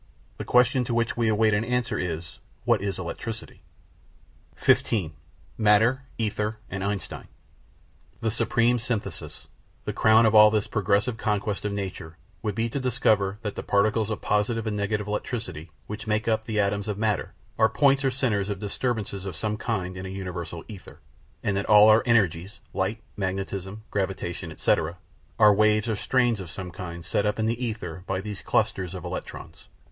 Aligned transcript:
The 0.37 0.45
question 0.45 0.83
to 0.85 0.95
which 0.95 1.15
we 1.15 1.27
await 1.29 1.53
an 1.53 1.63
answer 1.63 1.95
is: 1.99 2.39
What 2.65 2.81
is 2.81 2.97
electricity?§ 2.97 3.61
15 4.59 5.13
MATTER, 5.59 6.05
ETHER, 6.17 6.57
AND 6.71 6.81
EINSTEIN 6.81 7.27
The 8.21 8.31
supreme 8.31 8.79
synthesis, 8.79 9.45
the 9.85 9.93
crown 9.93 10.25
of 10.25 10.33
all 10.33 10.49
this 10.49 10.65
progressive 10.65 11.17
conquest 11.17 11.65
of 11.65 11.71
nature, 11.73 12.17
would 12.41 12.55
be 12.55 12.67
to 12.69 12.79
discover 12.79 13.37
that 13.43 13.53
the 13.53 13.61
particles 13.61 14.09
of 14.09 14.21
positive 14.23 14.65
and 14.65 14.75
negative 14.75 15.05
electricity, 15.07 15.69
which 15.85 16.07
make 16.07 16.27
up 16.27 16.45
the 16.45 16.59
atoms 16.59 16.87
of 16.87 16.97
matter, 16.97 17.35
are 17.59 17.69
points 17.69 18.03
or 18.03 18.09
centres 18.09 18.49
of 18.49 18.57
disturbances 18.57 19.25
of 19.27 19.35
some 19.35 19.55
kind 19.55 19.95
in 19.95 20.07
a 20.07 20.09
universal 20.09 20.65
ether, 20.67 20.99
and 21.43 21.55
that 21.55 21.67
all 21.69 21.89
our 21.89 22.01
"energies" 22.07 22.59
(light, 22.73 23.03
magnetism, 23.15 23.83
gravitation, 23.91 24.51
etc.) 24.51 24.97
are 25.37 25.53
waves 25.53 25.87
or 25.87 25.95
strains 25.95 26.39
of 26.39 26.49
some 26.49 26.71
kind 26.71 27.05
set 27.05 27.23
up 27.27 27.37
in 27.37 27.45
the 27.45 27.63
ether 27.63 28.03
by 28.07 28.19
these 28.19 28.41
clusters 28.41 28.95
of 28.95 29.05
electrons. 29.05 29.67